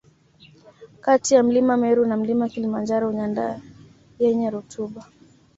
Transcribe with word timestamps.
Kati 1.01 1.35
ya 1.35 1.43
mlima 1.43 1.77
Meru 1.77 2.05
na 2.05 2.17
Mlima 2.17 2.49
Kilimanjaro 2.49 3.13
nyanda 3.13 3.61
yenye 4.19 4.49
rutuba 4.49 5.05